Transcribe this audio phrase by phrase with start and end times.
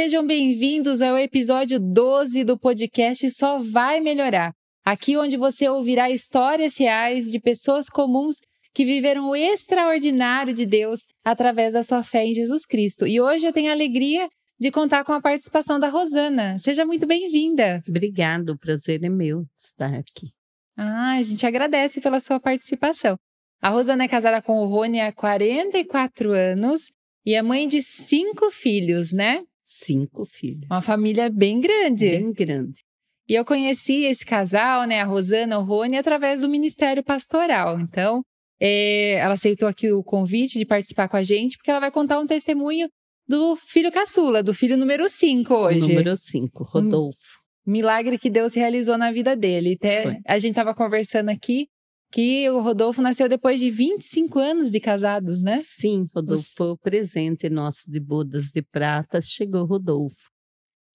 [0.00, 4.52] sejam bem-vindos ao episódio 12 do podcast Só Vai Melhorar.
[4.84, 8.36] Aqui onde você ouvirá histórias reais de pessoas comuns
[8.72, 13.08] que viveram o extraordinário de Deus através da sua fé em Jesus Cristo.
[13.08, 16.60] E hoje eu tenho a alegria de contar com a participação da Rosana.
[16.60, 17.82] Seja muito bem-vinda.
[17.88, 20.28] Obrigada, o prazer é meu estar aqui.
[20.76, 23.18] Ah, a gente agradece pela sua participação.
[23.60, 26.82] A Rosana é casada com o Rony há 44 anos
[27.26, 29.42] e é mãe de cinco filhos, né?
[29.84, 30.66] Cinco filhos.
[30.70, 32.08] Uma família bem grande.
[32.08, 32.80] Bem grande.
[33.28, 37.78] E eu conheci esse casal, né, a Rosana, o Rony, através do Ministério Pastoral.
[37.78, 38.22] Então,
[38.60, 42.18] é, ela aceitou aqui o convite de participar com a gente, porque ela vai contar
[42.18, 42.88] um testemunho
[43.28, 45.80] do filho caçula, do filho número 5 hoje.
[45.80, 47.38] Número 5, Rodolfo.
[47.66, 49.76] Um milagre que Deus realizou na vida dele.
[49.78, 51.68] Até a gente estava conversando aqui
[52.10, 55.60] que o Rodolfo nasceu depois de 25 anos de casados, né?
[55.62, 60.30] Sim, Rodolfo foi o presente nosso de bodas de prata, chegou Rodolfo.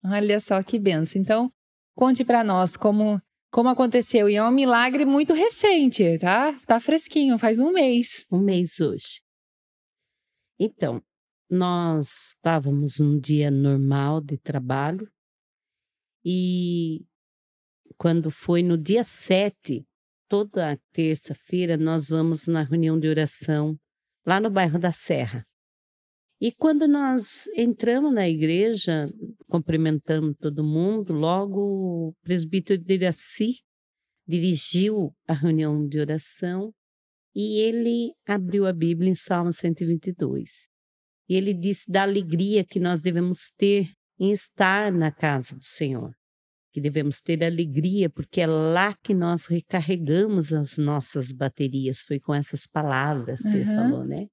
[0.04, 1.22] Olha só que benção.
[1.22, 1.52] Então,
[1.96, 3.22] conte para nós como
[3.54, 4.28] como aconteceu.
[4.28, 6.52] E é um milagre muito recente, tá?
[6.66, 8.26] Tá fresquinho, faz um mês.
[8.32, 9.22] Um mês hoje.
[10.60, 11.00] Então,
[11.48, 15.08] nós estávamos um dia normal de trabalho
[16.26, 17.06] e
[17.96, 19.86] quando foi no dia 7,
[20.34, 23.78] toda terça-feira, nós vamos na reunião de oração
[24.26, 25.46] lá no bairro da Serra.
[26.42, 29.06] E quando nós entramos na igreja,
[29.48, 33.60] cumprimentamos todo mundo, logo o presbítero de Iraci
[34.28, 36.74] dirigiu a reunião de oração
[37.36, 40.68] e ele abriu a Bíblia em Salmo 122.
[41.30, 43.88] E ele disse da alegria que nós devemos ter
[44.20, 46.12] em estar na casa do Senhor.
[46.74, 52.00] Que devemos ter alegria, porque é lá que nós recarregamos as nossas baterias.
[52.00, 53.54] Foi com essas palavras que uhum.
[53.54, 54.28] ele falou, né?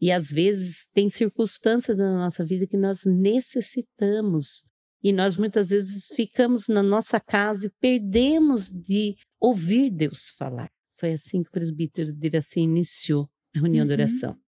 [0.00, 4.64] E às vezes tem circunstâncias na nossa vida que nós necessitamos.
[5.02, 10.68] E nós muitas vezes ficamos na nossa casa e perdemos de ouvir Deus falar.
[10.98, 13.88] Foi assim que o presbítero de assim iniciou a reunião uhum.
[13.88, 14.38] de oração.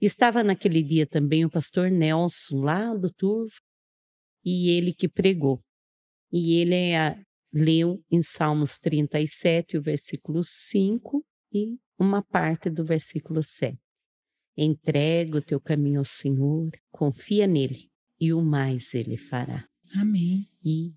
[0.00, 3.56] Estava naquele dia também o pastor Nelson, lá do Turvo,
[4.44, 5.60] e ele que pregou.
[6.32, 7.20] E ele é,
[7.52, 13.78] leu em Salmos 37, o versículo 5 e uma parte do versículo 7.
[14.56, 17.90] Entrega o teu caminho ao Senhor, confia nele
[18.20, 19.64] e o mais ele fará.
[19.94, 20.46] Amém.
[20.64, 20.94] E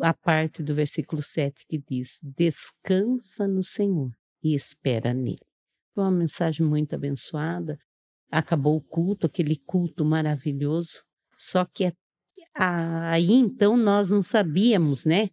[0.00, 4.10] a parte do versículo 7 que diz: Descansa no Senhor
[4.42, 5.44] e espera nele.
[5.94, 7.78] Foi uma mensagem muito abençoada
[8.30, 11.02] acabou o culto, aquele culto maravilhoso.
[11.36, 11.84] Só que
[12.54, 15.28] aí então nós não sabíamos, né?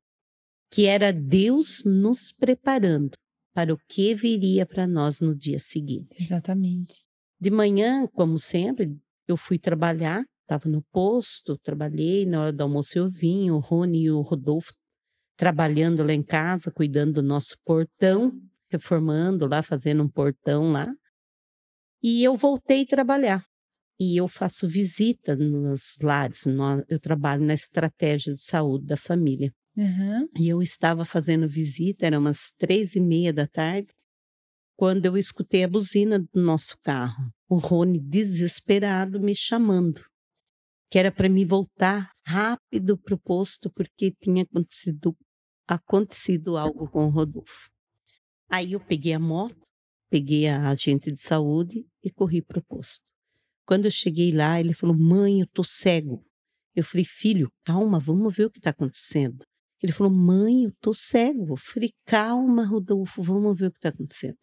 [0.72, 3.18] Que era Deus nos preparando
[3.54, 6.16] para o que viria para nós no dia seguinte.
[6.20, 7.04] Exatamente.
[7.40, 8.96] De manhã, como sempre,
[9.28, 14.04] eu fui trabalhar, estava no posto, trabalhei, na hora do almoço eu vim, o Rony
[14.04, 14.74] e o Rodolfo
[15.38, 18.32] trabalhando lá em casa, cuidando do nosso portão,
[18.70, 20.92] reformando lá, fazendo um portão lá.
[22.02, 23.47] E eu voltei a trabalhar.
[24.00, 26.44] E eu faço visita nos lares.
[26.88, 29.52] Eu trabalho na estratégia de saúde da família.
[29.76, 30.28] Uhum.
[30.38, 33.94] E eu estava fazendo visita, era umas três e meia da tarde,
[34.76, 37.32] quando eu escutei a buzina do nosso carro.
[37.48, 40.04] O Rony, desesperado, me chamando.
[40.90, 45.16] Que era para me voltar rápido para o posto, porque tinha acontecido,
[45.68, 47.70] acontecido algo com o Rodolfo.
[48.50, 49.68] Aí eu peguei a moto,
[50.10, 53.07] peguei a agente de saúde e corri para o posto.
[53.68, 56.26] Quando eu cheguei lá, ele falou: Mãe, eu tô cego.
[56.74, 59.44] Eu falei: Filho, calma, vamos ver o que está acontecendo.
[59.84, 61.54] Ele falou: Mãe, eu tô cego.
[61.54, 64.38] Eu falei: Calma, Rodolfo, vamos ver o que está acontecendo.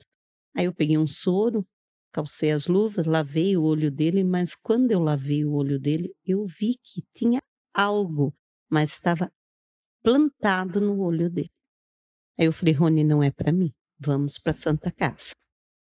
[0.54, 1.66] Aí eu peguei um soro,
[2.12, 6.46] calcei as luvas, lavei o olho dele, mas quando eu lavei o olho dele, eu
[6.46, 7.40] vi que tinha
[7.72, 8.32] algo,
[8.70, 9.32] mas estava
[10.02, 11.50] plantado no olho dele.
[12.38, 13.72] Aí eu falei: Rony, não é para mim.
[13.98, 15.30] Vamos para Santa Casa.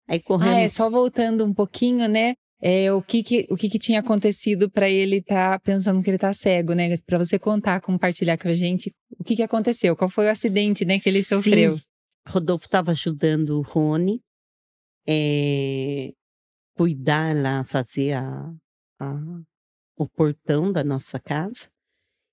[0.07, 0.55] Aí corremos.
[0.55, 2.35] Ah, é, só voltando um pouquinho, né?
[2.63, 6.11] É, o que que, o que, que tinha acontecido para ele estar tá pensando que
[6.11, 6.95] ele tá cego, né?
[6.99, 10.85] Para você contar, compartilhar com a gente o que que aconteceu, qual foi o acidente,
[10.85, 11.77] né, que ele sofreu.
[11.77, 11.85] Sim.
[12.29, 14.21] Rodolfo estava ajudando o Rony
[15.09, 16.13] é,
[16.75, 18.53] cuidar lá, fazer a,
[19.01, 19.41] a,
[19.97, 21.69] o portão da nossa casa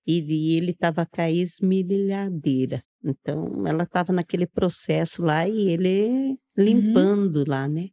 [0.06, 2.82] e, ele estava com a esmerilhadeira.
[3.04, 6.64] Então, ela estava naquele processo lá e ele Uhum.
[6.64, 7.44] limpando uhum.
[7.46, 7.88] lá, né?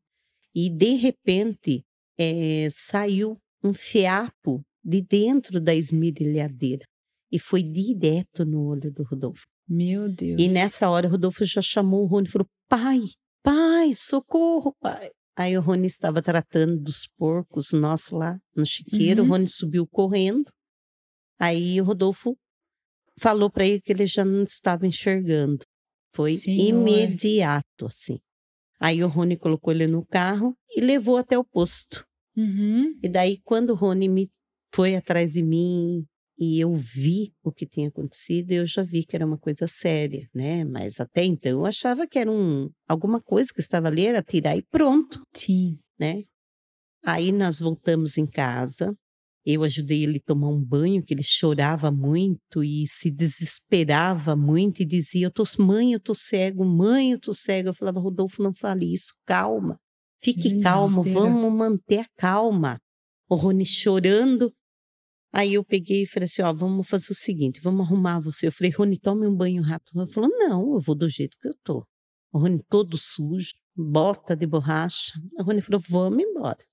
[0.53, 1.85] E de repente
[2.17, 6.85] é, saiu um fiapo de dentro da esmerilhadeira
[7.31, 9.43] e foi direto no olho do Rodolfo.
[9.67, 10.39] Meu Deus.
[10.39, 12.99] E nessa hora o Rodolfo já chamou o Rony e falou: Pai,
[13.43, 15.09] pai, socorro, pai.
[15.37, 19.23] Aí o Rony estava tratando dos porcos nossos lá no chiqueiro.
[19.23, 19.27] Uhum.
[19.27, 20.45] O Rony subiu correndo
[21.39, 22.37] Aí o Rodolfo
[23.19, 25.65] falou para ele que ele já não estava enxergando.
[26.13, 26.69] Foi Senhor.
[26.69, 28.19] imediato, assim.
[28.85, 32.05] Aí o Rony colocou ele no carro e levou até o posto.
[32.37, 32.95] Uhum.
[33.01, 34.29] E daí, quando o Rony me
[34.71, 36.05] foi atrás de mim
[36.37, 40.29] e eu vi o que tinha acontecido, eu já vi que era uma coisa séria,
[40.31, 40.63] né?
[40.63, 44.55] Mas até então eu achava que era um, alguma coisa que estava ali, era tirar
[44.55, 45.79] e pronto, Sim.
[45.99, 46.21] né?
[47.03, 48.95] Aí nós voltamos em casa,
[49.45, 54.81] eu ajudei ele a tomar um banho, que ele chorava muito e se desesperava muito
[54.81, 57.69] e dizia: Eu tô, mãe, eu tô cego, mãe, eu tô cego.
[57.69, 59.79] Eu falava: Rodolfo, não fale isso, calma,
[60.23, 62.79] fique calmo, vamos manter a calma.
[63.29, 64.51] O Rony chorando.
[65.31, 68.47] Aí eu peguei e falei assim: Ó, vamos fazer o seguinte, vamos arrumar você.
[68.47, 70.01] Eu falei: Rony, tome um banho rápido.
[70.01, 71.85] Ele falou: Não, eu vou do jeito que eu tô.
[72.33, 75.13] O Rony todo sujo, bota de borracha.
[75.37, 76.65] O Rony falou: Vamos embora.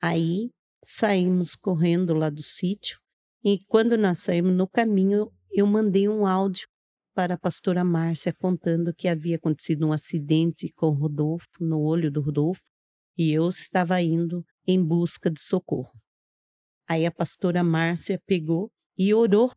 [0.00, 0.50] Aí
[0.84, 2.98] saímos correndo lá do sítio
[3.44, 6.68] e quando nós saímos no caminho eu mandei um áudio
[7.14, 12.10] para a pastora Márcia contando que havia acontecido um acidente com o Rodolfo no olho
[12.10, 12.62] do Rodolfo
[13.16, 15.92] e eu estava indo em busca de socorro.
[16.88, 19.52] Aí a pastora Márcia pegou e orou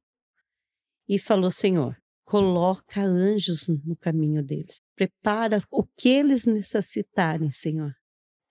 [1.07, 1.95] e falou: Senhor,
[2.25, 7.93] coloca anjos no caminho deles, prepara o que eles necessitarem, Senhor.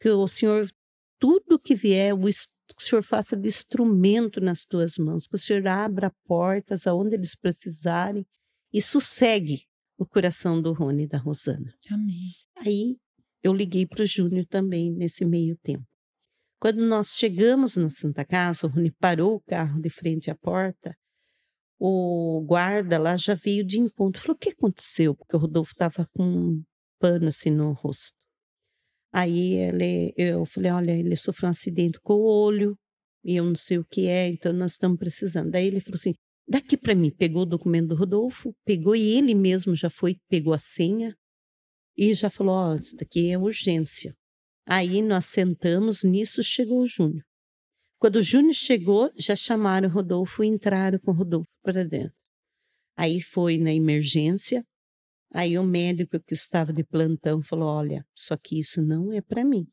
[0.00, 0.70] Que o Senhor,
[1.18, 5.36] tudo que vier, o es- que o Senhor faça de instrumento nas tuas mãos, que
[5.36, 8.26] o Senhor abra portas aonde eles precisarem
[8.72, 9.64] e sossegue
[9.98, 11.74] o coração do Rony e da Rosana.
[11.90, 12.32] Amém.
[12.56, 12.96] Aí
[13.42, 15.84] eu liguei para o Júnior também nesse meio tempo.
[16.58, 20.94] Quando nós chegamos na Santa Casa, o Rony parou o carro de frente à porta.
[21.78, 24.20] O guarda lá já veio de encontro.
[24.20, 25.14] Falou: o que aconteceu?
[25.14, 26.62] Porque o Rodolfo estava com um
[26.98, 28.19] pano assim no rosto.
[29.12, 32.76] Aí ele, eu falei: olha, ele sofreu um acidente com o olho
[33.24, 35.50] e eu não sei o que é, então nós estamos precisando.
[35.50, 36.14] Daí ele falou assim:
[36.50, 37.10] daqui para mim.
[37.10, 41.14] Pegou o documento do Rodolfo, pegou e ele mesmo já foi, pegou a senha
[41.96, 44.12] e já falou: Ó, isso daqui é urgência.
[44.66, 47.22] Aí nós sentamos, nisso chegou o Júnior.
[47.98, 52.14] Quando o Júnior chegou, já chamaram o Rodolfo e entraram com o Rodolfo para dentro.
[52.96, 54.64] Aí foi na emergência.
[55.32, 59.44] Aí o médico que estava de plantão falou: Olha, só que isso não é para
[59.44, 59.66] mim.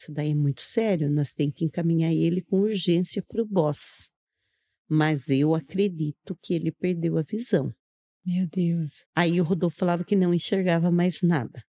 [0.00, 1.10] Isso daí é muito sério.
[1.10, 4.08] Nós temos que encaminhar ele com urgência para o boss.
[4.88, 7.72] Mas eu acredito que ele perdeu a visão.
[8.24, 9.04] Meu Deus.
[9.14, 11.62] Aí o Rodolfo falava que não enxergava mais nada.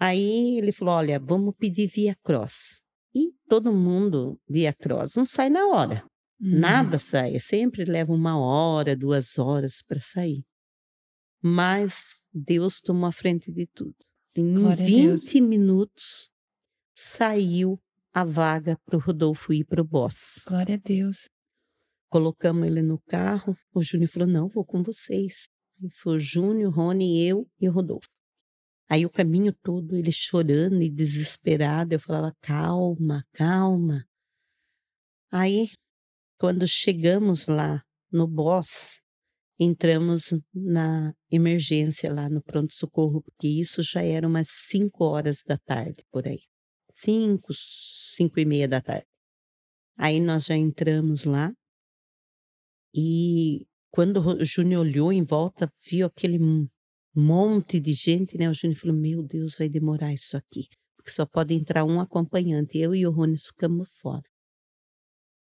[0.00, 2.80] Aí ele falou: Olha, vamos pedir via cross.
[3.14, 6.04] E todo mundo via cross não sai na hora.
[6.40, 6.58] Uhum.
[6.58, 7.38] Nada sai.
[7.38, 10.42] Sempre leva uma hora, duas horas para sair.
[11.42, 13.96] Mas Deus tomou a frente de tudo.
[14.34, 15.24] Em Glória a Deus.
[15.24, 16.30] 20 minutos
[16.94, 17.78] saiu
[18.12, 20.42] a vaga para o Rodolfo ir para o boss.
[20.46, 21.28] Glória a Deus.
[22.08, 23.56] Colocamos ele no carro.
[23.74, 25.48] O Júnior falou: Não, vou com vocês.
[25.80, 28.08] E foi o Júnior, Rony, eu e o Rodolfo.
[28.88, 31.94] Aí o caminho todo, ele chorando e desesperado.
[31.94, 34.06] Eu falava: Calma, calma.
[35.30, 35.70] Aí,
[36.38, 39.01] quando chegamos lá no Boss,
[39.62, 46.04] entramos na emergência lá no pronto-socorro, porque isso já era umas 5 horas da tarde,
[46.10, 46.40] por aí.
[46.94, 47.52] 5,
[48.16, 49.06] 5 e meia da tarde.
[49.96, 51.52] Aí nós já entramos lá
[52.94, 56.38] e quando o Júnior olhou em volta, viu aquele
[57.14, 58.48] monte de gente, né?
[58.48, 60.66] O Júnior falou: Meu Deus, vai demorar isso aqui,
[60.96, 62.78] porque só pode entrar um acompanhante.
[62.78, 64.31] Eu e o Rony ficamos fora.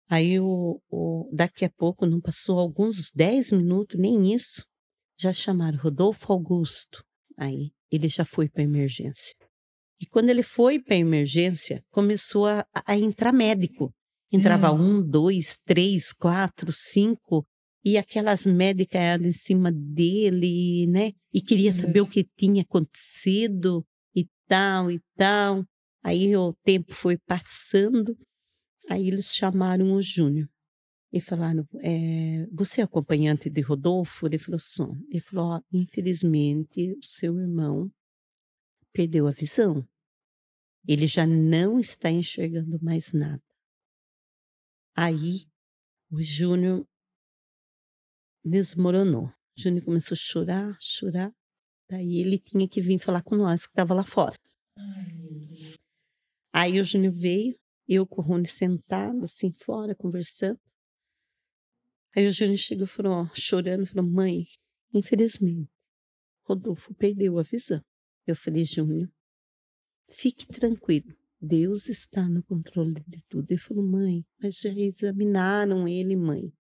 [0.09, 4.63] Aí, o, o- daqui a pouco, não passou alguns 10 minutos, nem isso,
[5.19, 7.03] já chamaram Rodolfo Augusto.
[7.37, 9.35] Aí, ele já foi para emergência.
[10.01, 13.91] E quando ele foi para emergência, começou a, a entrar médico.
[14.31, 14.73] Entrava Ah.
[14.73, 17.45] um, dois, três, quatro, cinco,
[17.83, 21.11] e aquelas médicas eram em cima dele, né?
[21.33, 23.83] E queria saber o que tinha acontecido
[24.15, 25.63] e tal e tal.
[26.03, 28.15] Aí o tempo foi passando,
[28.89, 30.49] aí eles chamaram o Júnior
[31.11, 34.27] e falaram: é, Você é acompanhante de Rodolfo?
[34.27, 34.95] Ele falou: Sou.
[35.09, 37.91] Ele falou: "Ó, Infelizmente, o seu irmão
[38.93, 39.87] perdeu a visão.
[40.87, 43.43] Ele já não está enxergando mais nada.
[44.95, 45.45] Aí
[46.09, 46.87] o Júnior
[48.43, 49.25] desmoronou.
[49.27, 51.31] O Júnior começou a chorar, chorar.
[51.89, 54.35] Daí ele tinha que vir falar com nós que estava lá fora.
[56.53, 60.59] Aí o Júnior veio, eu com o Rony sentado assim fora, conversando.
[62.15, 64.45] Aí o Júnior chegou e falou, ó, chorando, falou, mãe,
[64.93, 65.69] infelizmente,
[66.43, 67.81] Rodolfo perdeu a visão.
[68.25, 69.09] Eu falei, Júnior,
[70.09, 71.15] fique tranquilo.
[71.39, 73.51] Deus está no controle de tudo.
[73.51, 76.51] Ele falou, mãe, mas já examinaram ele, mãe.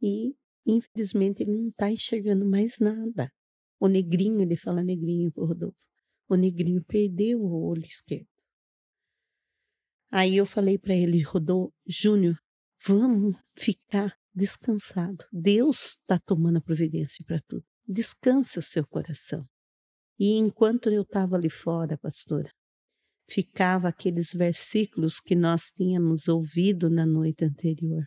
[0.00, 3.32] e infelizmente ele não está enxergando mais nada.
[3.80, 5.76] O negrinho, ele fala negrinho pro Rodolfo,
[6.28, 8.31] o negrinho perdeu o olho esquerdo.
[10.12, 12.38] Aí eu falei para ele, Rodolfo, Júnior,
[12.86, 15.24] vamos ficar descansado.
[15.32, 17.64] Deus está tomando a providência para tudo.
[17.88, 19.48] Descansa seu coração.
[20.18, 22.50] E enquanto eu estava ali fora, pastora,
[23.26, 28.04] ficava aqueles versículos que nós tínhamos ouvido na noite anterior.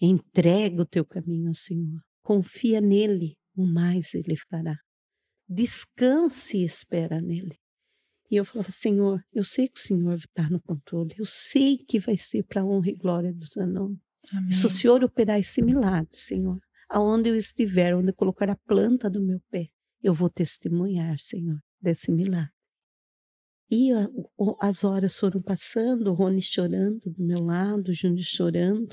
[0.00, 2.00] Entrega o teu caminho ao Senhor.
[2.22, 4.76] Confia nele, o mais ele fará.
[5.48, 7.56] Descanse e espera nele.
[8.30, 11.98] E eu falava, Senhor, eu sei que o Senhor está no controle, eu sei que
[11.98, 14.00] vai ser para a honra e glória do seu nome.
[14.32, 14.50] Amém.
[14.50, 19.08] Se o Senhor operar esse milagre, Senhor, aonde eu estiver, onde eu colocar a planta
[19.08, 19.68] do meu pé,
[20.02, 22.50] eu vou testemunhar, Senhor, desse milagre.
[23.70, 24.08] E a,
[24.60, 28.90] as horas foram passando, o Rony chorando do meu lado, o Júnior chorando.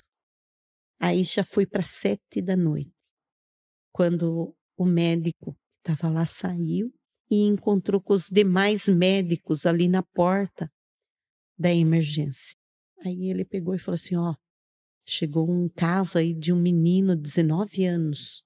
[0.99, 2.93] Aí já foi para sete da noite,
[3.91, 6.93] quando o médico estava lá saiu
[7.33, 10.71] e encontrou com os demais médicos ali na porta
[11.57, 12.55] da emergência.
[13.03, 14.35] Aí ele pegou e falou assim: Ó,
[15.03, 18.43] chegou um caso aí de um menino de 19 anos,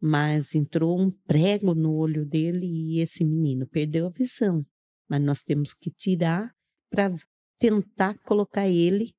[0.00, 4.64] mas entrou um prego no olho dele e esse menino perdeu a visão.
[5.08, 6.54] Mas nós temos que tirar
[6.88, 7.12] para
[7.58, 9.12] tentar colocar ele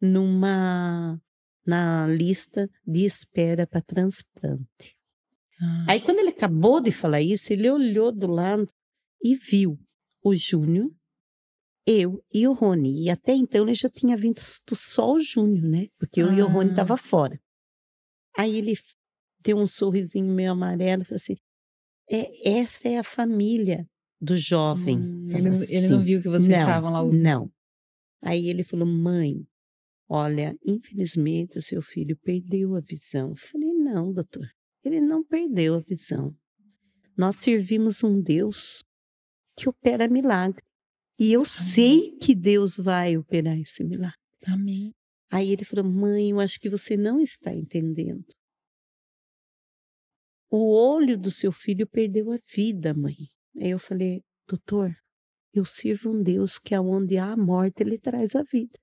[0.00, 1.20] numa
[1.66, 4.96] na lista de espera para transplante.
[5.60, 5.86] Ah.
[5.88, 8.68] Aí, quando ele acabou de falar isso, ele olhou do lado
[9.22, 9.78] e viu
[10.22, 10.90] o Júnior,
[11.86, 13.04] eu e o Rony.
[13.04, 15.86] E até então ele já tinha visto só o Júnior, né?
[15.98, 16.34] Porque eu ah.
[16.34, 17.38] e o Rony estavam fora.
[18.36, 18.76] Aí ele
[19.40, 21.36] deu um sorrisinho meio amarelo e falou assim:
[22.10, 23.86] é, essa é a família
[24.20, 24.98] do jovem.
[24.98, 25.76] Hum, ele, assim.
[25.76, 27.04] ele, não viu que vocês não, estavam lá.
[27.04, 27.50] Não.
[28.22, 29.46] Aí ele falou: mãe,
[30.08, 33.30] olha, infelizmente o seu filho perdeu a visão.
[33.30, 34.48] Eu falei: não, doutor.
[34.84, 36.36] Ele não perdeu a visão.
[37.16, 38.84] Nós servimos um Deus
[39.56, 40.62] que opera milagre.
[41.18, 41.50] E eu Amém.
[41.50, 44.18] sei que Deus vai operar esse milagre.
[44.46, 44.92] Amém.
[45.30, 48.26] Aí ele falou: Mãe, eu acho que você não está entendendo.
[50.50, 53.16] O olho do seu filho perdeu a vida, mãe.
[53.56, 54.94] Aí eu falei: Doutor,
[55.52, 58.78] eu sirvo um Deus que aonde há a morte, ele traz a vida.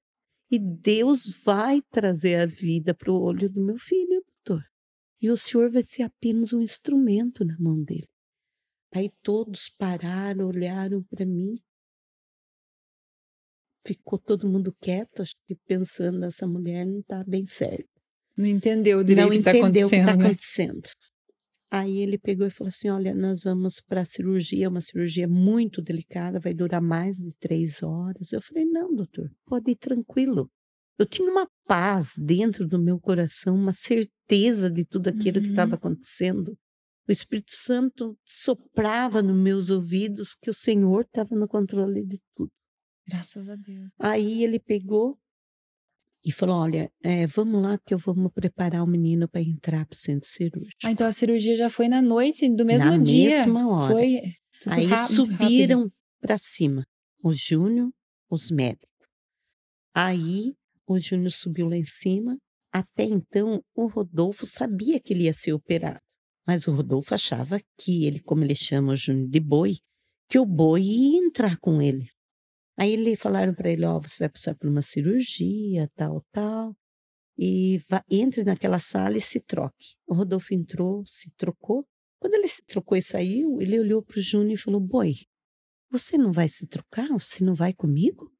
[0.49, 4.23] E Deus vai trazer a vida para o olho do meu filho,
[5.21, 8.07] e o Senhor vai ser apenas um instrumento na mão dele.
[8.93, 11.55] Aí todos pararam, olharam para mim.
[13.85, 17.89] Ficou todo mundo quieto, acho que pensando, essa mulher não está bem certa.
[18.35, 19.61] Não entendeu direito não o que está acontecendo.
[19.61, 20.25] Não entendeu o que está né?
[20.25, 20.89] acontecendo.
[21.73, 25.81] Aí ele pegou e falou assim: Olha, nós vamos para a cirurgia, uma cirurgia muito
[25.81, 28.33] delicada, vai durar mais de três horas.
[28.33, 30.51] Eu falei: Não, doutor, pode ir tranquilo.
[31.01, 35.43] Eu tinha uma paz dentro do meu coração, uma certeza de tudo aquilo uhum.
[35.43, 36.55] que estava acontecendo.
[37.09, 42.51] O Espírito Santo soprava nos meus ouvidos que o Senhor estava no controle de tudo.
[43.07, 43.89] Graças a Deus.
[43.99, 45.17] Aí ele pegou
[46.23, 49.95] e falou: Olha, é, vamos lá que eu vou preparar o menino para entrar para
[49.95, 50.77] o centro cirúrgico.
[50.83, 53.39] Ah, então a cirurgia já foi na noite do mesmo na dia.
[53.39, 53.91] Na mesma hora.
[53.91, 54.21] Foi
[54.67, 56.85] Aí rápido, subiram para cima
[57.23, 57.91] o Júnior,
[58.29, 58.87] os médicos.
[59.95, 60.53] Aí
[60.91, 62.37] o Júnior subiu lá em cima.
[62.71, 65.99] Até então, o Rodolfo sabia que ele ia ser operado.
[66.47, 69.77] Mas o Rodolfo achava que ele, como ele chama o Júnior de boi,
[70.29, 72.09] que o boi ia entrar com ele.
[72.77, 76.75] Aí ele falaram para ele, ó, oh, você vai passar por uma cirurgia, tal, tal,
[77.37, 79.95] e vá, entre naquela sala e se troque.
[80.07, 81.85] O Rodolfo entrou, se trocou.
[82.19, 85.15] Quando ele se trocou e saiu, ele olhou para o Júnior e falou, boi,
[85.89, 87.07] você não vai se trocar?
[87.09, 88.31] Você não vai comigo?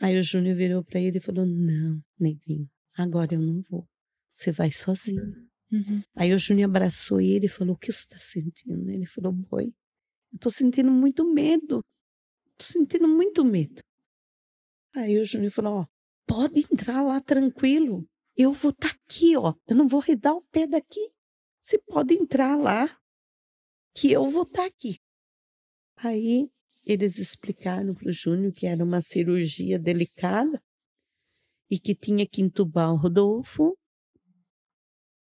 [0.00, 3.86] Aí o Júnior virou para ele e falou: Não, neguinho, agora eu não vou.
[4.32, 5.48] Você vai sozinho.
[5.70, 6.02] Uhum.
[6.16, 8.88] Aí o Júnior abraçou ele e falou: O que você está sentindo?
[8.90, 9.66] Ele falou: Boi,
[10.32, 11.84] eu estou sentindo muito medo.
[12.52, 13.82] Estou sentindo muito medo.
[14.94, 15.86] Aí o Júnior falou: Ó,
[16.26, 18.06] pode entrar lá tranquilo.
[18.36, 19.52] Eu vou estar tá aqui, ó.
[19.66, 21.10] Eu não vou redar o pé daqui.
[21.64, 22.88] Você pode entrar lá,
[23.94, 25.00] que eu vou estar tá aqui.
[25.96, 26.48] Aí
[26.88, 30.58] eles explicaram para o Júnior que era uma cirurgia delicada
[31.70, 33.76] e que tinha que entubar o Rodolfo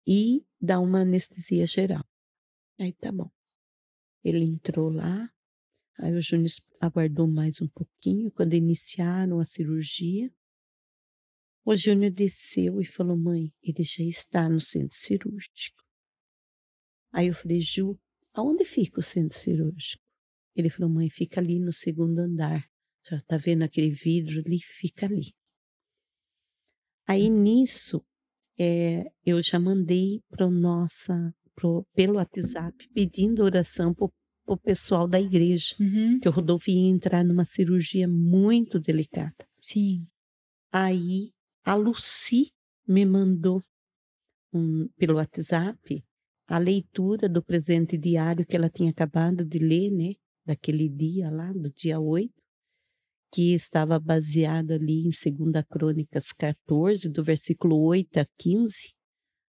[0.05, 2.07] e dar uma anestesia geral.
[2.79, 3.31] Aí tá bom.
[4.23, 5.27] Ele entrou lá,
[5.97, 8.31] aí o Júnior aguardou mais um pouquinho.
[8.31, 10.31] Quando iniciaram a cirurgia,
[11.65, 15.83] o Júnior desceu e falou: Mãe, ele já está no centro cirúrgico.
[17.11, 17.99] Aí eu falei: Ju,
[18.35, 20.04] aonde fica o centro cirúrgico?
[20.55, 22.65] Ele falou, mãe, fica ali no segundo andar.
[23.09, 24.59] Já tá vendo aquele vidro ali?
[24.59, 25.33] Fica ali.
[27.07, 28.03] Aí nisso,
[28.57, 34.09] é, eu já mandei pro nossa, pro, pelo WhatsApp pedindo oração para
[34.47, 36.19] o pessoal da igreja, Uhum.
[36.19, 39.47] que o Rodolfo ia entrar numa cirurgia muito delicada.
[39.59, 40.07] Sim.
[40.71, 41.31] Aí
[41.63, 42.51] a Lucy
[42.87, 43.61] me mandou
[44.53, 46.03] um, pelo WhatsApp
[46.47, 50.13] a leitura do presente diário que ela tinha acabado de ler, né?
[50.45, 52.31] Daquele dia lá, do dia 8,
[53.33, 58.93] que estava baseado ali em 2 Crônicas 14, do versículo 8 a 15,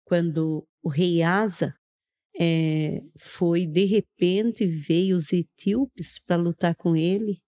[0.05, 1.75] quando o rei Asa
[2.41, 7.41] eh, foi, de repente, veio os etíopes para lutar com ele,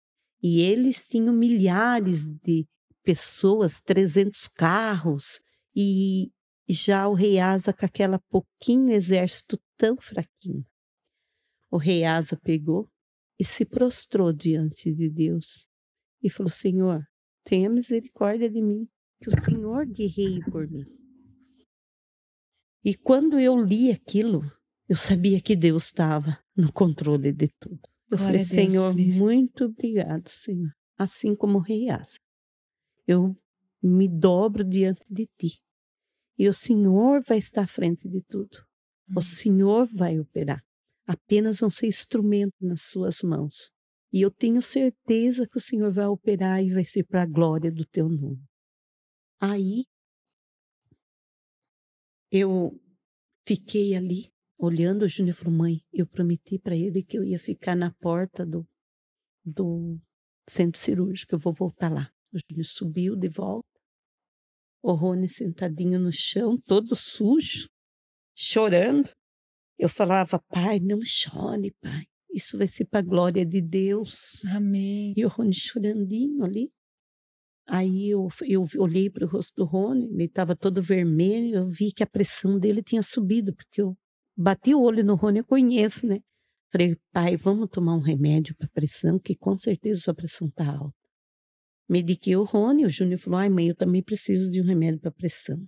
[0.42, 2.66] e eles tinham milhares de
[3.02, 5.40] pessoas, 300 carros,
[5.74, 6.30] e
[6.68, 10.64] já o rei Asa com aquela pouquinho exército tão fraquinho.
[11.70, 12.88] O rei Asa pegou
[13.40, 15.66] e se prostrou diante de Deus
[16.22, 17.02] e falou: Senhor,
[17.42, 18.86] tenha misericórdia de mim,
[19.18, 20.84] que o Senhor guerreie por mim.
[22.84, 24.42] E quando eu li aquilo,
[24.86, 27.80] eu sabia que Deus estava no controle de tudo.
[28.10, 29.18] Eu Glória falei: Deus Senhor, por isso.
[29.18, 30.70] muito obrigado, Senhor.
[30.98, 32.18] Assim como o rei Asa,
[33.06, 33.34] eu
[33.82, 35.62] me dobro diante de ti.
[36.36, 38.58] E o Senhor vai estar à frente de tudo.
[39.08, 39.14] Hum.
[39.16, 40.62] O Senhor vai operar.
[41.10, 43.72] Apenas vão ser instrumento nas suas mãos.
[44.12, 47.68] E eu tenho certeza que o Senhor vai operar e vai ser para a glória
[47.72, 48.44] do teu nome.
[49.40, 49.86] Aí
[52.30, 52.80] eu
[53.44, 57.74] fiquei ali olhando o Júnior falou: "Mãe, eu prometi para ele que eu ia ficar
[57.74, 58.64] na porta do
[59.44, 59.98] do
[60.48, 62.08] centro cirúrgico, eu vou voltar lá".
[62.32, 63.66] O Júnior subiu de volta.
[64.82, 67.68] O Rony sentadinho no chão, todo sujo,
[68.36, 69.10] chorando.
[69.80, 72.04] Eu falava: "Pai, não chore, pai.
[72.32, 74.44] Isso vai ser para a glória de Deus".
[74.54, 75.14] Amém.
[75.16, 76.70] E o Rony chorandinho ali.
[77.66, 81.92] Aí eu, eu olhei para o rosto do Rony, ele estava todo vermelho, eu vi
[81.92, 83.96] que a pressão dele tinha subido, porque eu
[84.36, 86.20] bati o olho no Rony, eu conheço, né?
[86.72, 90.94] Falei, pai, vamos tomar um remédio para pressão, que com certeza sua pressão está alta.
[91.88, 95.12] Mediquei o Rony, o Júnior falou, ai mãe, eu também preciso de um remédio para
[95.12, 95.64] pressão.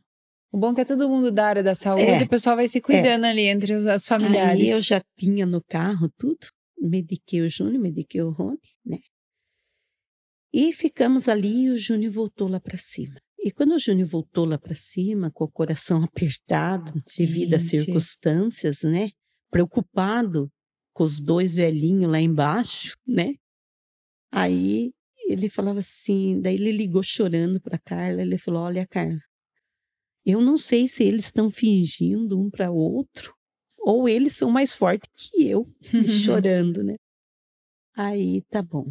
[0.52, 2.22] O bom é que é todo mundo da área da saúde, É.
[2.22, 4.60] o pessoal vai se cuidando ali entre os, os familiares.
[4.62, 6.46] Aí eu já tinha no carro tudo,
[6.78, 8.98] mediquei o Júnior, mediquei o Rony, né?
[10.52, 13.18] E ficamos ali e o Júnior voltou lá para cima.
[13.38, 18.82] E quando o Júnior voltou lá para cima, com o coração apertado devido às circunstâncias,
[18.82, 19.08] né?
[19.50, 20.50] Preocupado
[20.94, 23.32] com os dois velhinhos lá embaixo, né?
[24.30, 24.92] Aí
[25.26, 29.18] ele falava assim, daí ele ligou chorando para Carla, ele falou: "Olha, Carla,
[30.24, 33.34] eu não sei se eles estão fingindo um para outro
[33.78, 35.64] ou eles são mais fortes que eu,
[36.24, 36.94] chorando, né?
[37.96, 38.86] Aí tá bom.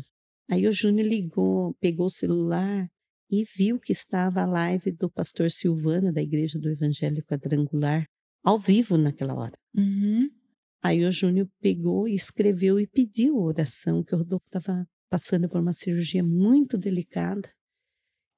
[0.49, 2.87] Aí o Júnior ligou, pegou o celular
[3.29, 8.05] e viu que estava a live do pastor Silvana da Igreja do Evangelho Quadrangular
[8.43, 9.57] ao vivo naquela hora.
[9.73, 10.29] Uhum.
[10.83, 15.61] Aí o Júnior pegou e escreveu e pediu oração, que o Rodolfo estava passando por
[15.61, 17.49] uma cirurgia muito delicada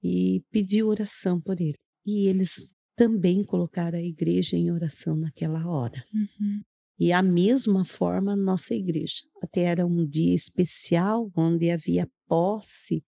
[0.04, 1.78] e pediu oração por ele.
[2.06, 6.04] E eles também colocaram a igreja em oração naquela hora.
[6.14, 6.62] Uhum.
[7.00, 9.24] E a mesma forma a nossa igreja.
[9.42, 13.04] Até era um dia especial onde havia posse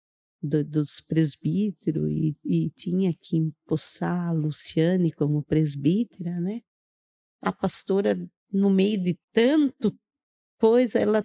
[0.43, 6.61] do- dos presbíteros e, e tinha que empossar a Luciane como presbítera, né?
[7.43, 8.17] A pastora,
[8.53, 9.95] no meio de tanto
[10.59, 11.25] coisa, ela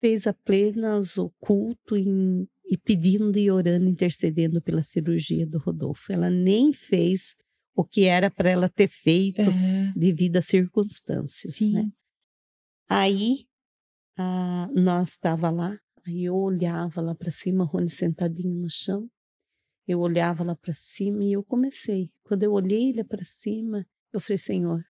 [0.00, 6.12] fez apenas o culto em- e pedindo e orando, intercedendo pela cirurgia do Rodolfo.
[6.12, 7.34] Ela nem fez
[7.74, 9.92] o que era para ela ter feito Aham.
[9.96, 11.72] devido às circunstâncias, Sim.
[11.72, 11.92] né?
[12.88, 13.46] Aí
[14.16, 19.08] ah, nós estava lá, aí eu olhava lá para cima, Rony sentadinho no chão.
[19.86, 22.10] Eu olhava lá para cima e eu comecei.
[22.22, 24.84] Quando eu olhei lá para cima, eu falei: Senhor,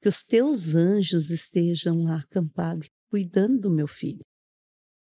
[0.00, 4.24] que os teus anjos estejam lá acampados, cuidando do meu filho.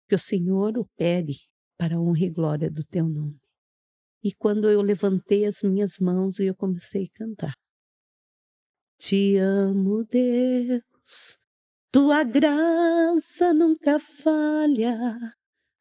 [0.08, 1.38] Que o Senhor opere
[1.78, 3.41] para a honra e glória do teu nome.
[4.24, 7.54] E quando eu levantei as minhas mãos e eu comecei a cantar.
[8.98, 11.40] Te amo, Deus,
[11.92, 14.96] tua graça nunca falha.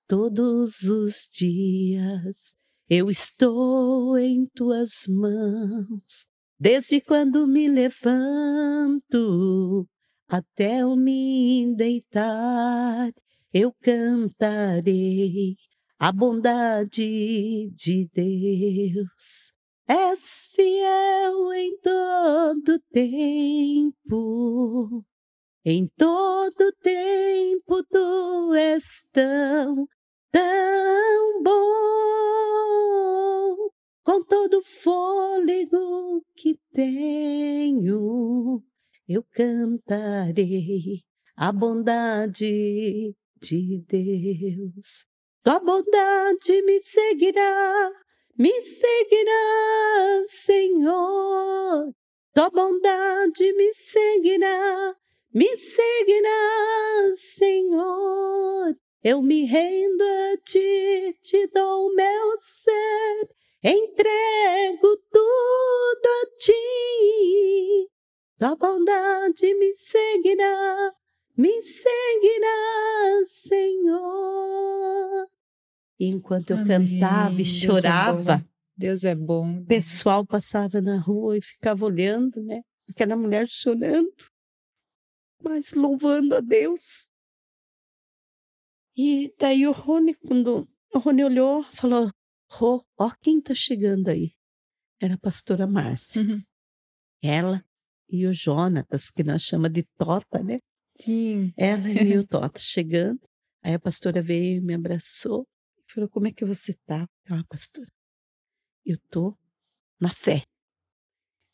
[0.06, 2.54] Todos os dias
[2.88, 6.26] eu estou em tuas mãos.
[6.58, 9.08] Desde quando me levanto
[10.26, 13.12] até eu me deitar,
[13.52, 15.56] eu cantarei
[16.00, 19.52] a bondade de Deus.
[19.86, 25.04] És fiel em todo tempo.
[25.62, 29.86] Em todo tempo tu és tão,
[30.32, 31.50] tão bom.
[34.02, 38.62] com todo fôlego que tenho,
[39.06, 41.02] eu cantarei
[41.36, 45.09] a bondade de Deus.
[45.42, 47.90] Tua bondade me seguirá,
[48.36, 51.94] me seguirá, Senhor.
[52.34, 54.94] Tua bondade me seguirá,
[55.32, 58.76] me seguirá, Senhor.
[59.02, 63.30] Eu me rendo a ti, te dou o meu ser,
[63.64, 67.88] entrego tudo a ti.
[68.38, 70.92] Tua bondade me seguirá,
[71.40, 75.26] me seguirá, Senhor.
[75.98, 77.00] Enquanto eu Amém.
[77.00, 78.44] cantava e Deus é chorava, bom.
[78.76, 79.60] Deus é bom.
[79.60, 82.60] o pessoal passava na rua e ficava olhando, né?
[82.90, 84.12] Aquela mulher chorando,
[85.42, 87.08] mas louvando a Deus.
[88.96, 92.10] E daí o Rony, quando o Rony olhou, falou:
[92.50, 94.32] Rô, ó quem tá chegando aí.
[95.00, 96.20] Era a pastora Márcia.
[96.20, 96.42] Uhum.
[97.22, 97.64] Ela
[98.10, 100.58] e o Jonatas, que nós chamamos de Tota, né?
[101.00, 101.52] Sim.
[101.56, 103.20] Ela e o Tota chegando.
[103.62, 105.46] Aí a pastora veio e me abraçou
[105.78, 107.08] e falou: Como é que você tá?
[107.28, 107.90] Ah, pastora,
[108.84, 109.36] eu tô
[110.00, 110.44] na fé.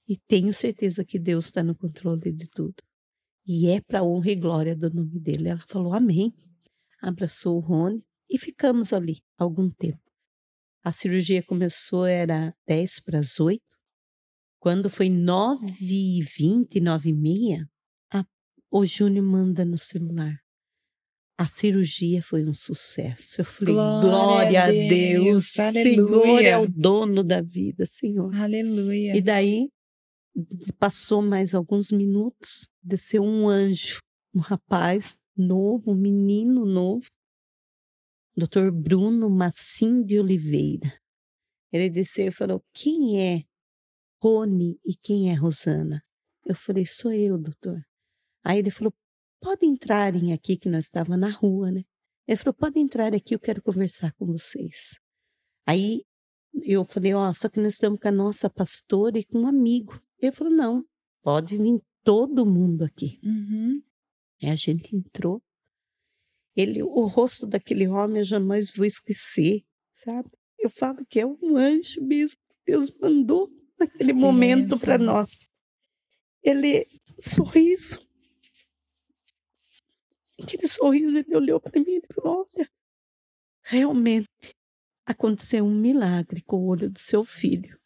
[0.09, 2.77] E tenho certeza que Deus está no controle de tudo.
[3.47, 5.49] E é para honra e glória do nome dele.
[5.49, 6.33] Ela falou: Amém.
[7.01, 10.01] Abraçou o Rony e ficamos ali algum tempo.
[10.83, 13.61] A cirurgia começou, era 10 para as 8.
[14.59, 17.69] Quando foi 9 e 20, 9 e meia,
[18.71, 20.39] o Júnior manda no celular.
[21.39, 23.43] A cirurgia foi um sucesso.
[23.43, 24.89] Eu falei, Glória glória, a Deus.
[24.89, 28.35] Deus, Senhor é aleluia." o dono da vida, Senhor.
[28.35, 29.15] Aleluia.
[29.15, 29.69] E daí,
[30.79, 34.01] passou mais alguns minutos, desceu um anjo,
[34.35, 37.07] um rapaz novo, um menino novo,
[38.37, 38.71] Dr.
[38.71, 40.93] Bruno Massim de Oliveira.
[41.73, 43.45] Ele desceu e falou: Quem é
[44.23, 46.03] Rony e quem é Rosana?
[46.45, 47.86] Eu falei: Sou eu, doutor.
[48.47, 48.95] Aí ele falou:
[49.41, 51.83] Pode entrarem aqui, que nós estávamos na rua, né?
[52.29, 54.95] Ele falou: Pode entrar aqui, eu quero conversar com vocês.
[55.67, 56.05] Aí
[56.63, 60.01] eu falei: Ó, só que nós estamos com a nossa pastora e com um amigo.
[60.21, 60.85] Ele falou: Não,
[61.25, 63.19] pode vir todo mundo aqui.
[63.25, 63.83] Uhum.
[64.41, 65.43] Aí a gente entrou.
[66.55, 69.65] Ele, o rosto daquele homem eu jamais vou esquecer,
[69.97, 70.31] sabe?
[70.57, 75.31] Eu falo que é um anjo mesmo que Deus mandou naquele momento para nós.
[76.45, 76.87] Ele,
[77.19, 78.06] sorriso.
[80.41, 82.71] Aquele sorriso, ele olhou para mim e falou: Olha,
[83.63, 84.29] realmente
[85.07, 87.79] aconteceu um milagre com o olho do seu filho.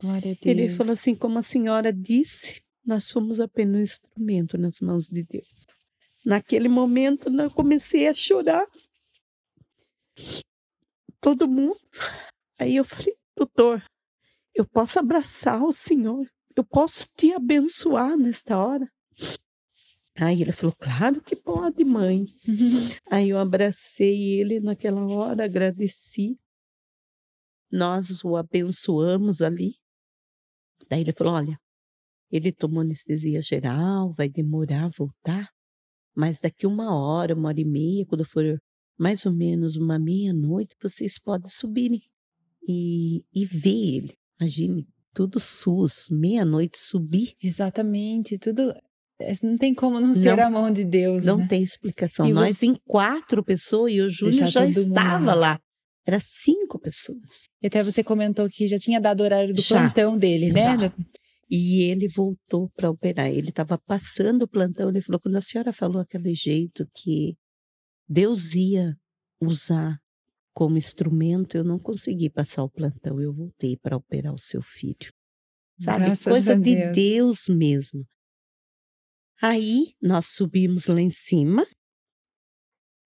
[0.00, 0.44] Glória a Deus.
[0.44, 5.22] Ele falou assim: como a senhora disse, nós fomos apenas um instrumento nas mãos de
[5.22, 5.66] Deus.
[6.24, 8.66] Naquele momento, eu comecei a chorar.
[11.20, 11.78] Todo mundo.
[12.58, 13.84] Aí eu falei: doutor,
[14.54, 16.28] eu posso abraçar o senhor?
[16.56, 18.90] Eu posso te abençoar nesta hora?
[20.20, 22.26] Aí ele falou: claro que pode, mãe.
[23.10, 26.38] Aí eu abracei ele naquela hora, agradeci.
[27.70, 29.76] Nós o abençoamos ali.
[30.88, 31.58] Daí ele falou: olha,
[32.30, 35.48] ele tomou anestesia geral, vai demorar a voltar,
[36.14, 38.44] mas daqui uma hora, uma hora e meia, quando for
[38.98, 42.02] mais ou menos uma meia-noite, vocês podem subirem
[42.66, 44.18] e, e ver ele.
[44.40, 48.38] Imagine, tudo SUS, meia-noite subir, Exatamente.
[48.38, 48.74] Tudo.
[49.20, 51.24] É, Não tem como não ser Não- a mão de Deus.
[51.24, 51.46] não né?
[51.48, 52.26] tem explicação.
[52.26, 55.60] E Nós em quatro pessoas e o Júnior já estava lá.
[56.06, 57.48] Era cinco pessoas.
[57.62, 59.76] E até você comentou que já tinha dado o horário do Já.
[59.80, 60.78] plantão dele, né?
[60.78, 60.92] Já.
[61.50, 63.28] E ele voltou para operar.
[63.30, 64.88] Ele estava passando o plantão.
[64.88, 67.36] Ele falou: quando a senhora falou aquele jeito que
[68.08, 68.94] Deus ia
[69.40, 69.98] usar
[70.54, 73.20] como instrumento, eu não consegui passar o plantão.
[73.20, 75.12] Eu voltei para operar o seu filho.
[75.78, 76.06] Sabe?
[76.06, 76.94] Graças Coisa de Deus.
[76.94, 78.04] Deus mesmo.
[79.40, 81.64] Aí nós subimos lá em cima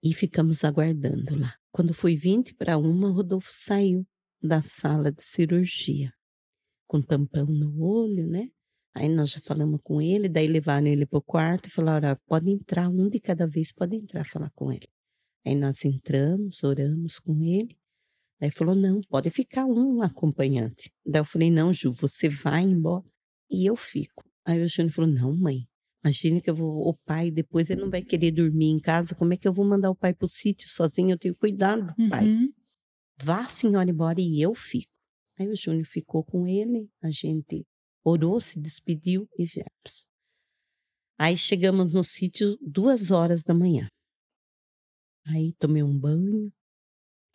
[0.02, 1.54] e ficamos aguardando lá.
[1.70, 4.06] Quando foi 20 para uma, Rodolfo saiu
[4.42, 6.12] da sala de cirurgia
[6.86, 8.48] com tampão no olho, né?
[8.94, 12.20] Aí nós já falamos com ele, daí levaram ele para o quarto e falaram: "Olha,
[12.26, 14.88] pode entrar, um de cada vez pode entrar falar com ele.
[15.46, 17.76] Aí nós entramos, oramos com ele.
[18.40, 20.90] Daí falou: não, pode ficar um acompanhante.
[21.04, 23.04] Daí eu falei: não, Ju, você vai embora
[23.50, 24.24] e eu fico.
[24.44, 25.66] Aí o Júnior falou: não, mãe,
[26.04, 29.32] imagine que eu vou, o pai depois ele não vai querer dormir em casa, como
[29.32, 31.12] é que eu vou mandar o pai para o sítio sozinho?
[31.12, 32.26] Eu tenho cuidado do pai.
[32.26, 32.52] Uhum.
[33.22, 34.90] Vá, senhora, embora e eu fico.
[35.38, 37.64] Aí o Júnior ficou com ele, a gente
[38.04, 40.06] orou, se despediu e viemos.
[41.18, 43.86] Aí chegamos no sítio duas horas da manhã.
[45.26, 46.52] Aí tomei um banho,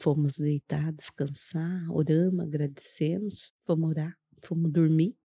[0.01, 5.15] fomos deitar, descansar, oramos, agradecemos, fomos orar, fomos dormir.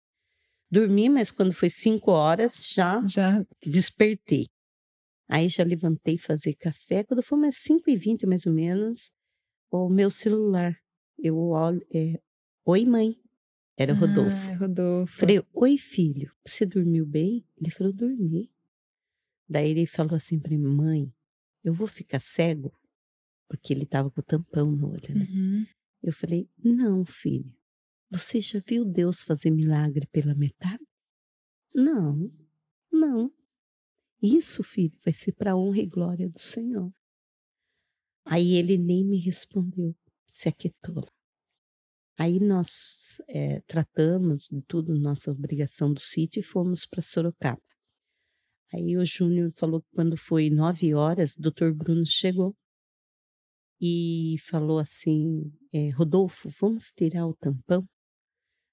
[0.73, 3.45] Dormi, mas quando foi cinco horas já, Já.
[3.63, 4.49] despertei.
[5.29, 7.05] Aí já levantei fazer café.
[7.05, 9.13] Quando foi umas 5 e 20 mais ou menos,
[9.71, 10.75] o meu celular,
[11.19, 12.19] eu olho, é,
[12.65, 13.21] oi mãe,
[13.77, 14.35] era o Rodolfo.
[14.51, 15.19] Ah, Rodolfo.
[15.19, 17.45] Falei, oi filho, você dormiu bem?
[17.61, 18.51] Ele falou, dormi.
[19.47, 21.13] Daí ele falou assim para mim, mãe,
[21.63, 22.73] eu vou ficar cego?
[23.47, 25.27] Porque ele tava com o tampão no olho, né?
[25.31, 25.67] Uhum.
[26.03, 27.55] Eu falei, não filho,
[28.13, 30.85] você já viu Deus fazer milagre pela metade?
[31.75, 32.31] Não,
[32.93, 33.33] não.
[34.23, 36.93] Isso, filho, vai ser para honra e glória do Senhor.
[38.27, 39.97] Aí ele nem me respondeu,
[40.31, 41.09] se aquietou.
[42.19, 47.63] Aí nós eh, tratamos de tudo, nossa obrigação do sítio, e fomos para Sorocaba.
[48.75, 52.55] Aí o Júnior falou que quando foi nove horas, o doutor Bruno chegou
[53.81, 57.89] e falou assim, eh, Rodolfo, vamos tirar o tampão?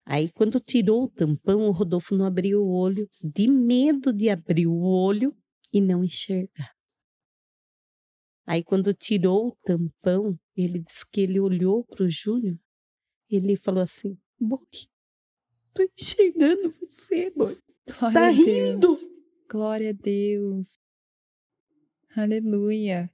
[0.10, 4.66] Aí quando tirou o tampão, o Rodolfo não abriu o olho, de medo de abrir
[4.66, 5.38] o olho
[5.72, 6.74] e não enxergar.
[8.48, 12.58] Aí quando tirou o tampão, ele disse que ele olhou para o Júnior
[13.30, 14.60] ele falou assim, Boi,
[15.74, 17.58] tô enxergando você, Boi.
[17.88, 18.80] Glória Tá a rindo.
[18.80, 19.00] Deus.
[19.50, 20.80] Glória a Deus.
[22.16, 23.12] Aleluia.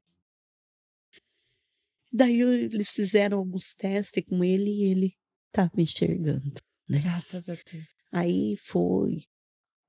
[2.12, 7.04] Daí eles fizeram alguns testes com ele e ele estava enxergando, né?
[7.04, 7.88] Graças a Deus.
[8.12, 9.24] Aí foi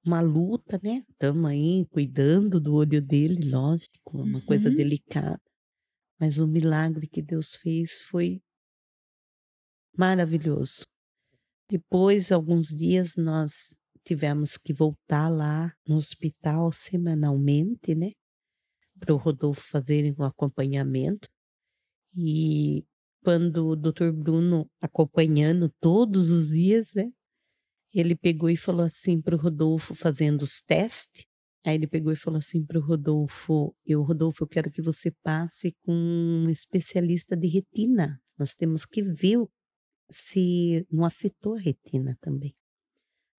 [0.06, 1.02] uma luta, né?
[1.10, 4.74] Estamos aí cuidando do olho dele, lógico, uma coisa Uhum.
[4.74, 5.40] delicada.
[6.20, 8.40] Mas o milagre que Deus fez foi
[9.96, 10.84] maravilhoso.
[11.70, 18.12] Depois, alguns dias, nós tivemos que voltar lá no hospital semanalmente, né?
[19.00, 21.28] Para o Rodolfo fazer o acompanhamento.
[22.16, 22.84] E
[23.26, 27.10] quando o doutor Bruno acompanhando todos os dias, né?
[27.92, 31.24] Ele pegou e falou assim para o Rodolfo, fazendo os testes.
[31.64, 35.10] Aí ele pegou e falou assim para o Rodolfo: Eu, Rodolfo, eu quero que você
[35.24, 38.22] passe com um especialista de retina.
[38.38, 39.44] Nós temos que ver
[40.08, 42.54] se não afetou a retina também.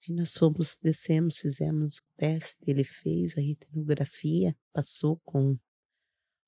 [0.04, 5.58] Aí nós fomos, descemos, fizemos o teste, ele fez a retinografia, passou com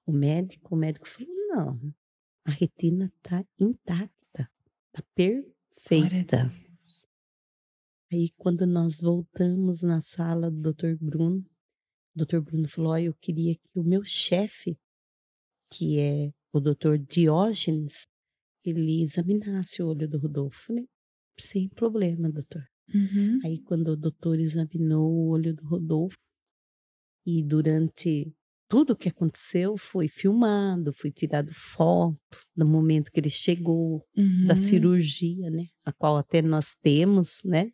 [0.06, 0.76] o médico.
[0.76, 1.94] O médico falou: Não,
[2.50, 4.52] a retina está intacta,
[4.96, 6.52] a perfeita.
[8.12, 10.96] Aí, quando nós voltamos na sala do Dr.
[11.00, 11.46] Bruno,
[12.16, 12.40] o Dr.
[12.40, 14.80] Bruno falou: "Olha, eu queria que o meu chefe,
[15.72, 16.98] que é o Dr.
[16.98, 18.08] Diógenes,
[18.66, 20.60] ele examinasse o olho do Rodolfo.
[20.66, 20.90] Falei,
[21.40, 22.68] sem problema, doutor.
[22.92, 23.40] Uhum.
[23.46, 26.18] Aí, quando o doutor examinou o olho do Rodolfo,
[27.24, 28.36] e durante
[28.70, 32.18] tudo que aconteceu foi filmado, foi tirado foto
[32.56, 34.62] do momento que ele chegou, da Uhum.
[34.62, 35.66] cirurgia, né?
[35.86, 37.72] A qual até nós temos, né?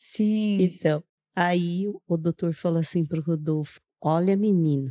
[0.00, 0.56] Sim.
[0.62, 1.02] Então,
[1.34, 4.90] aí o- o doutor falou assim para o Rodolfo: Olha, menino,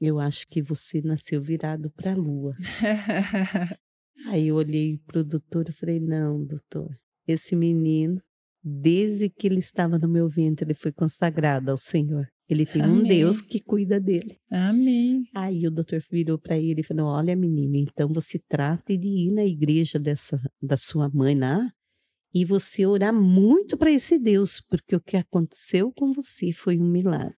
[0.00, 2.54] eu acho que você nasceu virado para a lua.
[4.28, 6.96] Aí eu olhei para o doutor e falei: Não, doutor,
[7.26, 8.20] esse menino,
[8.62, 12.26] desde que ele estava no meu ventre, ele foi consagrado ao Senhor.
[12.48, 13.08] Ele tem um Amém.
[13.08, 14.38] Deus que cuida dele.
[14.50, 15.24] Amém.
[15.34, 19.32] Aí o doutor virou para ele e falou: Olha, menino, então você trate de ir
[19.32, 21.60] na igreja dessa, da sua mãe lá
[22.32, 26.86] e você orar muito para esse Deus, porque o que aconteceu com você foi um
[26.86, 27.34] milagre.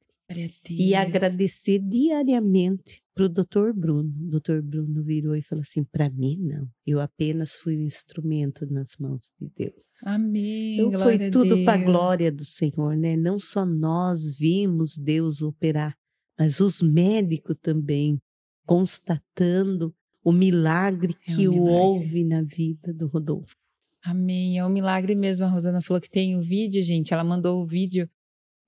[0.68, 4.14] E agradecer diariamente para o doutor Bruno.
[4.26, 6.68] O doutor Bruno virou e falou assim: Para mim, não.
[6.87, 9.85] Eu apenas fui um instrumento nas mãos de Deus.
[10.07, 10.74] Amém.
[10.76, 13.16] Então Glória foi tudo para a glória do Senhor, né?
[13.16, 15.96] Não só nós vimos Deus operar,
[16.38, 18.20] mas os médicos também
[18.64, 19.92] constatando
[20.24, 21.72] o milagre É um que milagre.
[21.72, 23.57] houve na vida do Rodolfo.
[24.04, 24.59] Amém.
[24.59, 25.44] É um milagre mesmo.
[25.44, 27.12] A Rosana falou que tem o vídeo, gente.
[27.12, 28.09] Ela mandou o vídeo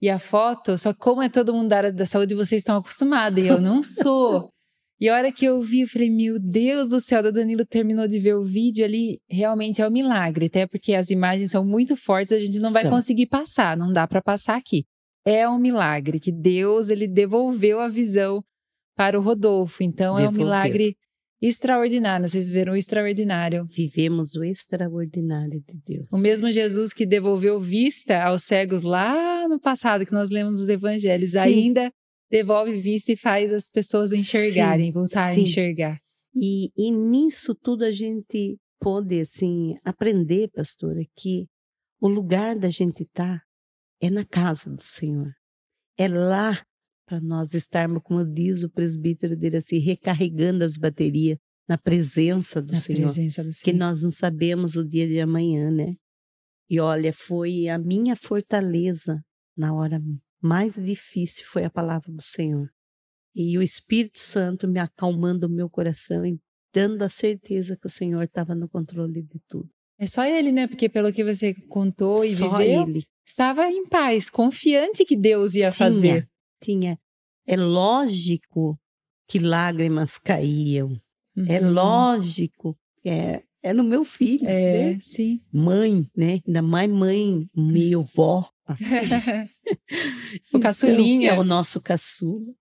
[0.01, 0.77] e a foto.
[0.79, 3.43] Só como é todo mundo da área da saúde, vocês estão acostumados.
[3.43, 4.51] E eu não sou.
[5.01, 8.07] E a hora que eu vi, eu falei, meu Deus do céu, o Danilo terminou
[8.07, 11.97] de ver o vídeo ali, realmente é um milagre, até porque as imagens são muito
[11.97, 12.91] fortes, a gente não vai São.
[12.91, 14.85] conseguir passar, não dá para passar aqui.
[15.25, 18.45] É um milagre que Deus, ele devolveu a visão
[18.95, 19.83] para o Rodolfo.
[19.83, 20.45] Então é um Devolveu.
[20.45, 20.97] milagre
[21.40, 22.29] extraordinário.
[22.29, 23.66] Vocês viram o extraordinário.
[23.66, 26.07] Vivemos o extraordinário de Deus.
[26.12, 30.68] O mesmo Jesus que devolveu vista aos cegos lá no passado, que nós lemos nos
[30.68, 31.38] evangelhos, Sim.
[31.38, 31.90] ainda
[32.31, 35.40] devolve vista e faz as pessoas enxergarem, Sim, voltar sim.
[35.40, 36.00] a enxergar.
[36.35, 41.46] E, e nisso tudo a gente pode assim aprender, pastora, que
[42.00, 43.42] o lugar da gente estar
[44.00, 45.33] é na casa do Senhor.
[45.98, 46.59] É lá
[47.11, 51.37] para nós estarmos, como diz o presbítero dele assim, recarregando as baterias
[51.68, 53.12] na presença do Na Senhor.
[53.12, 53.79] presença do Que Senhor.
[53.79, 55.96] nós não sabemos o dia de amanhã, né?
[56.68, 59.20] E olha, foi a minha fortaleza
[59.57, 60.01] na hora
[60.40, 62.68] mais difícil, foi a palavra do Senhor.
[63.35, 66.38] E o Espírito Santo me acalmando o meu coração e
[66.73, 69.68] dando a certeza que o Senhor estava no controle de tudo.
[69.99, 70.68] É só ele, né?
[70.68, 73.05] Porque pelo que você contou e Só viveu, Ele.
[73.27, 76.29] estava em paz, confiante que Deus ia fazer.
[76.61, 76.99] Tinha.
[77.46, 78.79] É lógico
[79.27, 81.01] que lágrimas caíam.
[81.49, 81.73] É Uhum.
[81.73, 82.77] lógico.
[83.05, 84.99] É, é no meu filho, É, né?
[85.01, 85.40] sim.
[85.53, 86.40] Mãe, né?
[86.46, 88.49] Ainda mais mãe, meio vó.
[90.53, 91.29] O caçulinha.
[91.31, 92.53] Então, é o nosso caçula.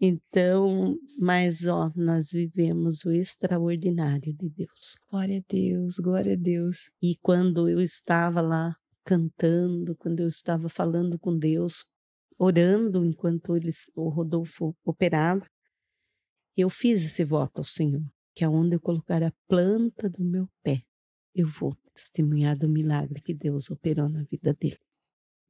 [0.00, 4.96] Então, mas ó, nós vivemos o extraordinário de Deus.
[5.10, 6.90] glória a Deus, glória a Deus.
[7.02, 11.84] E quando eu estava lá cantando, quando eu estava falando com Deus,
[12.38, 15.44] orando enquanto eles, o Rodolfo operava,
[16.56, 18.02] eu fiz esse voto ao Senhor,
[18.34, 20.80] que aonde eu colocar a planta do meu pé,
[21.34, 24.78] eu vou testemunhar do milagre que Deus operou na vida dele.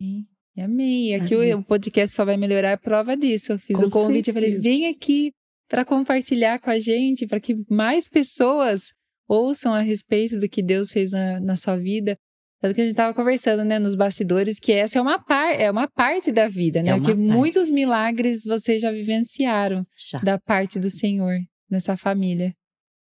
[0.00, 0.26] Sim.
[0.56, 1.14] E Amém.
[1.14, 1.54] Aqui Amém.
[1.54, 3.52] o, podcast só vai melhorar é prova disso.
[3.52, 5.32] Eu fiz o convite, eu falei, vem aqui
[5.68, 8.92] para compartilhar com a gente, para que mais pessoas
[9.28, 12.18] ouçam a respeito do que Deus fez na, na sua vida.
[12.60, 15.70] Tanto que a gente estava conversando, né, nos bastidores, que essa é uma, par, é
[15.70, 16.90] uma parte da vida, né?
[16.90, 17.20] É Porque parte.
[17.20, 20.18] muitos milagres vocês já vivenciaram Já.
[20.20, 21.38] da parte do Senhor
[21.70, 22.52] nessa família.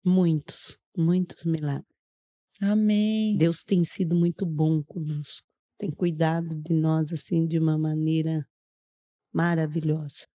[0.03, 1.87] Muitos, muitos milagres.
[2.61, 3.37] Amém.
[3.37, 5.47] Deus tem sido muito bom conosco.
[5.77, 8.45] Tem cuidado de nós assim de uma maneira
[9.33, 10.27] maravilhosa.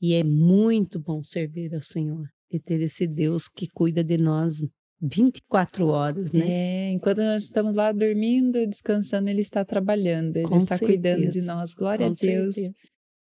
[0.00, 4.56] E é muito bom servir ao Senhor e ter esse Deus que cuida de nós
[5.00, 6.44] 24 horas, né?
[6.48, 11.32] É, enquanto nós estamos lá dormindo, descansando, ele está trabalhando, ele Com está cuidando de
[11.32, 11.54] certeza.
[11.54, 11.74] nós.
[11.74, 12.54] Glória Com a Deus.
[12.54, 12.74] certeza.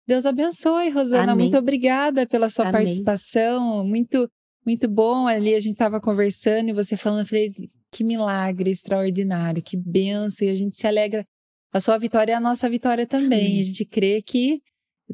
[0.07, 1.33] Deus abençoe, Rosana.
[1.33, 1.43] Amém.
[1.45, 2.83] Muito obrigada pela sua Amém.
[2.83, 3.85] participação.
[3.85, 4.27] Muito,
[4.65, 5.27] muito bom.
[5.27, 7.51] Ali a gente estava conversando e você falando, eu falei,
[7.91, 10.47] que milagre extraordinário, que benção.
[10.47, 11.23] E a gente se alegra.
[11.71, 13.45] A sua vitória é a nossa vitória também.
[13.45, 13.61] Amém.
[13.61, 14.59] A gente crê que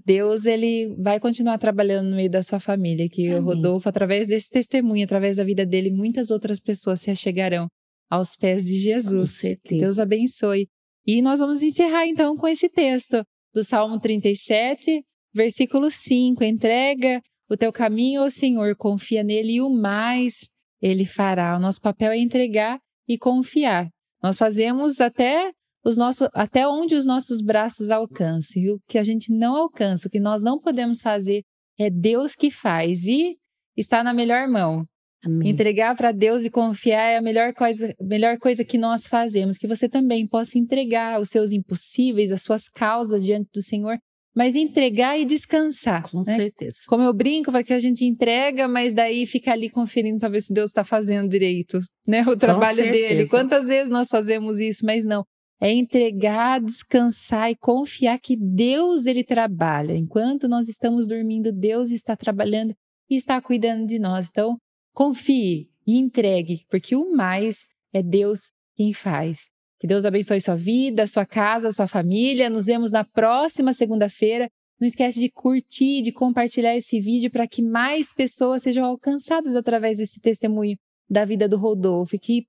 [0.03, 3.55] Deus ele vai continuar trabalhando no meio da sua família, que o Amém.
[3.55, 7.67] Rodolfo, através desse testemunho, através da vida dele, muitas outras pessoas se achegarão
[8.09, 9.31] aos pés de Com Jesus.
[9.31, 9.81] Que certeza.
[9.81, 10.67] Deus abençoe.
[11.05, 15.03] E nós vamos encerrar então com esse texto do Salmo 37,
[15.33, 16.43] versículo 5.
[16.43, 20.47] Entrega o teu caminho ao Senhor, confia nele e o mais
[20.81, 21.55] ele fará.
[21.55, 23.87] O nosso papel é entregar e confiar.
[24.21, 25.51] Nós fazemos até
[25.85, 28.61] os nossos, até onde os nossos braços alcançam.
[28.61, 31.43] E o que a gente não alcança, o que nós não podemos fazer,
[31.77, 33.05] é Deus que faz.
[33.05, 33.37] E
[33.77, 34.83] está na melhor mão.
[35.23, 35.49] Amém.
[35.49, 39.57] Entregar para Deus e confiar é a melhor coisa, melhor coisa que nós fazemos.
[39.57, 43.97] Que você também possa entregar os seus impossíveis, as suas causas diante do Senhor,
[44.35, 46.09] mas entregar e descansar.
[46.09, 46.35] Com né?
[46.35, 46.77] certeza.
[46.87, 50.41] Como eu brinco, vai que a gente entrega, mas daí fica ali conferindo para ver
[50.41, 52.21] se Deus está fazendo direito, né?
[52.27, 53.27] O trabalho dele.
[53.27, 55.23] Quantas vezes nós fazemos isso, mas não.
[55.59, 59.95] É entregar, descansar e confiar que Deus ele trabalha.
[59.95, 62.75] Enquanto nós estamos dormindo, Deus está trabalhando
[63.09, 64.27] e está cuidando de nós.
[64.29, 64.57] Então,
[64.93, 69.49] confie e entregue, porque o mais é Deus quem faz.
[69.79, 72.49] Que Deus abençoe sua vida, sua casa, sua família.
[72.49, 74.49] Nos vemos na próxima segunda-feira.
[74.79, 79.97] Não esquece de curtir, de compartilhar esse vídeo para que mais pessoas sejam alcançadas através
[79.97, 80.77] desse testemunho
[81.09, 82.45] da vida do Rodolfo, que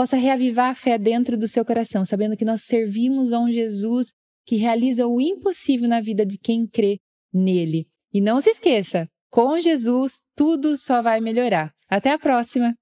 [0.00, 4.14] possa reavivar a fé dentro do seu coração, sabendo que nós servimos a um Jesus
[4.46, 6.98] que realiza o impossível na vida de quem crê
[7.30, 7.86] nele.
[8.10, 11.70] E não se esqueça, com Jesus tudo só vai melhorar.
[11.86, 12.74] Até a próxima!